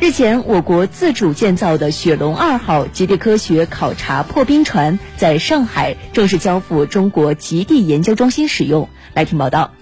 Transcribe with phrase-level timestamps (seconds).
[0.00, 8.88] 日前，我国自主建造的雪龙二号极地科学考察破冰船在上海正式交付中国极地研究中心使用。
[9.14, 9.72] 来听报道。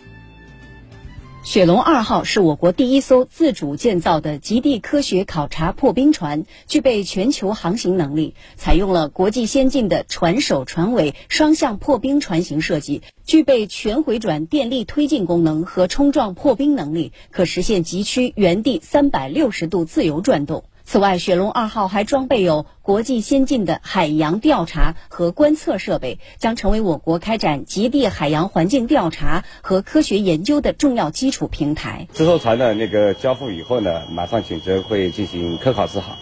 [1.45, 20.63] 雪龙二号是我国第一艘自主建造的极地科学考察破冰船，具备全球航行能力，采用了国际先进的船首船尾双向破冰船型设计，具备全回转电力推进功能和冲撞破冰能力，可实现极区原地三百六十度自由转动。
[20.85, 32.09] 此外，雪龙二号还装备有国际先进的海洋调查和观测设备，将成为我国开展极地海洋环境调查和科学研究的重要基础平台。
[32.13, 36.17] 这艘船的那个交付以后呢，马上紧接会进行科考试航。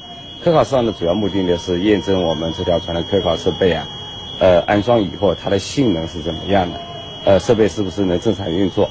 [0.45, 3.89] 科考试航的主要目的呢是验证我们这条船的科考设备啊，
[4.39, 6.81] 呃，安装以后它的性能是怎么样的，
[7.25, 8.89] 呃，设备是不是能正常运作。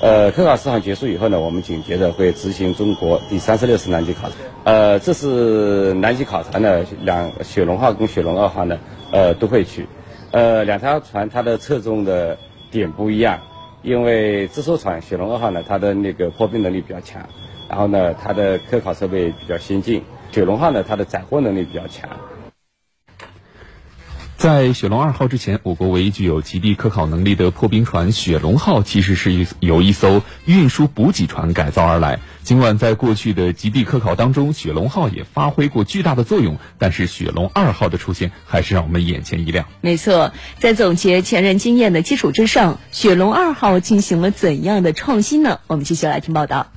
[0.00, 4.34] 呃，科考试航结束以后呢，我们紧接着会执行中国第三十六次南极考察。
[4.62, 8.78] 呃，这是南极考察呢，两雪龙号跟雪龙二号呢，
[9.10, 9.88] 呃，都会去。
[10.30, 12.38] 呃，两条船它的侧重的
[12.70, 13.40] 点不一样，
[13.82, 17.28] 因为这艘船雪龙二号呢，它的那个破冰能力比较强，
[17.68, 20.04] 然后呢，它的科考设备比较先进。
[20.30, 22.08] 雪龙号呢，它的载货能力比较强。
[24.38, 32.20] 在雪龙二号之前，我国唯一具有极地科考能力的破冰船雪龙号，其实是由一艘运输补给船改造而来。
[32.44, 39.66] 尽管在过去的极地科考当中，雪龙号也发挥过巨大的作用，但是雪龙二号的出现还是让我们眼前一亮。
[39.80, 45.58] 没错，在总结前人经验的基础之上，雪龙二号进行了怎样的创新呢？
[45.66, 46.68] 我们继续来听报道。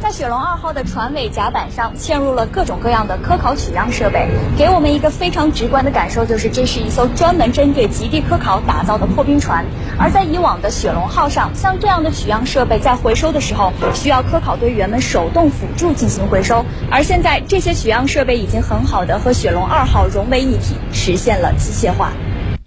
[0.00, 9.64] 在雪龙二号的船尾甲板上嵌入了各种各样的科考取样设备，给我们一个非常直观的感受，就是这是一艘专门针对极地科考打造的破冰船。
[9.98, 16.64] 而在以往的雪龙号上，像这样的取样设备在回收的时候，需要科考队员们手动辅助进行回收。
[16.90, 22.12] 而现在，这些取样设备已经很好的和雪龙二号融为一体，实现了机械化。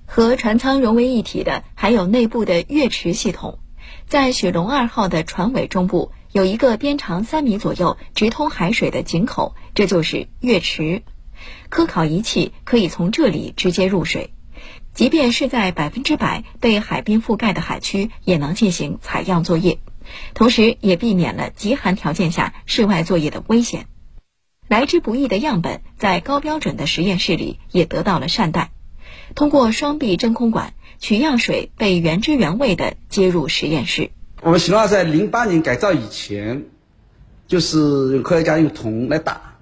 [0.06, 3.59] 和船舱融为一体的，还有内部的跃池系统。
[4.07, 6.12] 在雪龙二号的船尾中部。
[6.31, 11.01] 有一个边长三米左右、直通海水的井口，这就是月池。
[11.69, 14.34] 科考仪器可以从这里直接入水，
[14.94, 19.79] 即便是在百分之百被海冰覆盖的海区，也能进行采样作业，
[20.35, 23.88] 同时也避免了极寒条件下室外作业的危险。
[24.67, 28.69] 来之不易的样本，在高标准的实验室里也得到了善待。
[29.34, 34.11] 通过双臂真空管，取样水被原汁原味地接入实验室。
[34.41, 36.63] 我们雪龙号在零八年改造以前，
[37.45, 37.77] 就是
[38.13, 39.57] 用科学家用桶来打，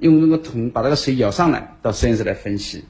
[0.00, 2.84] 用那个桶把那个水舀上来到实验室来分析。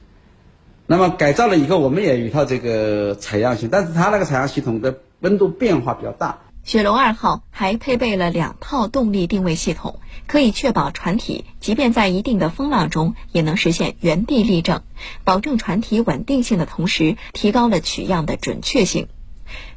[0.85, 6.39] 那么改造了以后，我们也有一套这个采样系统，但是它那个采样系统的温度变化比较大。
[6.63, 14.81] 雪龙二号还配备了两套动力定位系统，可以确保船体即便在一定的风浪中也能实现原地立正，
[15.23, 19.07] 保证船体稳定性的同时，提高了取样的准确性。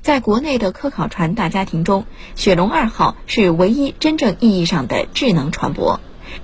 [0.03, 2.05] 在国内的科考船大家庭中，
[2.35, 5.99] 雪龙二号是唯一真正意义上的智能船舶。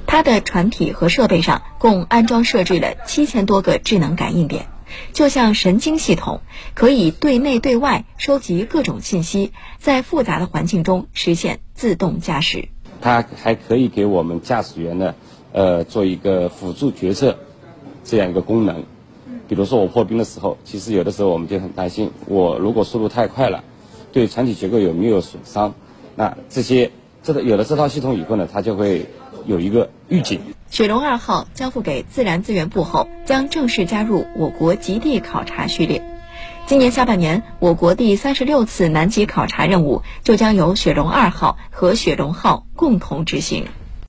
[0.06, 4.66] 它的船体和设备上共安装设置了七千多个智能感应点，
[5.12, 6.40] 就像神经系统，
[6.74, 12.68] 可以对内对外收集各种信息，在复杂的环境中实现自动驾驶。
[13.00, 15.14] 它还可以给我们驾驶员呢，
[15.52, 17.38] 呃，做一个辅助决策
[18.04, 18.84] 这样一个功能。
[19.54, 23.62] 比如说我破冰的时候，其实有的时候我们就很担心，我如果速度太快了，
[24.10, 25.74] 对船体结构有没有损伤？
[26.16, 26.90] 那这些
[27.22, 29.10] 这个有了这套系统以后呢，它就会
[29.44, 30.40] 有一个预警。
[30.70, 36.02] 雪龙二号交付给自然资源部后，将正式加入我国极地考察序列。
[36.66, 43.66] 今年下半年，我国第三十六次南极考察任务就将由雪龙二号和雪龙号共同执行。